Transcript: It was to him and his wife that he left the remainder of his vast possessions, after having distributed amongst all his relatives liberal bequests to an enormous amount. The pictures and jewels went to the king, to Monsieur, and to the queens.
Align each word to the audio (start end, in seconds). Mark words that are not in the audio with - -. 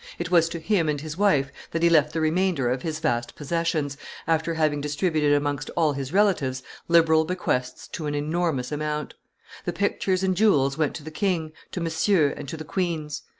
It 0.17 0.31
was 0.31 0.49
to 0.49 0.57
him 0.57 0.89
and 0.89 0.99
his 0.99 1.15
wife 1.15 1.51
that 1.69 1.83
he 1.83 1.87
left 1.91 2.11
the 2.11 2.21
remainder 2.21 2.71
of 2.71 2.81
his 2.81 2.97
vast 2.99 3.35
possessions, 3.35 3.97
after 4.25 4.55
having 4.55 4.81
distributed 4.81 5.31
amongst 5.31 5.69
all 5.77 5.93
his 5.93 6.11
relatives 6.11 6.63
liberal 6.87 7.23
bequests 7.23 7.87
to 7.89 8.07
an 8.07 8.15
enormous 8.15 8.71
amount. 8.71 9.13
The 9.65 9.73
pictures 9.73 10.23
and 10.23 10.35
jewels 10.35 10.75
went 10.75 10.95
to 10.95 11.03
the 11.03 11.11
king, 11.11 11.51
to 11.71 11.79
Monsieur, 11.81 12.29
and 12.29 12.49
to 12.49 12.57
the 12.57 12.65
queens. 12.65 13.21